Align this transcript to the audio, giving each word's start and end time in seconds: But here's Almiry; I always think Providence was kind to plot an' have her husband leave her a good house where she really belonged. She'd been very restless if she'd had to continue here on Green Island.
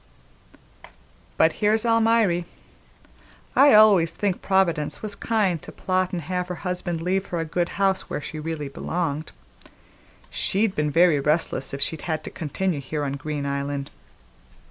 But 1.37 1.53
here's 1.61 1.85
Almiry; 1.85 2.45
I 3.55 3.75
always 3.75 4.13
think 4.15 4.41
Providence 4.41 5.03
was 5.03 5.13
kind 5.13 5.61
to 5.61 5.71
plot 5.71 6.11
an' 6.11 6.21
have 6.21 6.47
her 6.47 6.55
husband 6.65 7.01
leave 7.03 7.27
her 7.27 7.37
a 7.39 7.45
good 7.45 7.77
house 7.77 8.09
where 8.09 8.19
she 8.19 8.39
really 8.39 8.67
belonged. 8.67 9.31
She'd 10.31 10.73
been 10.73 10.89
very 10.89 11.19
restless 11.19 11.71
if 11.71 11.81
she'd 11.83 12.01
had 12.09 12.23
to 12.23 12.31
continue 12.31 12.81
here 12.81 13.03
on 13.03 13.13
Green 13.13 13.45
Island. 13.45 13.91